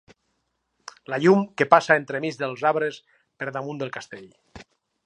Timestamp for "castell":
4.01-4.27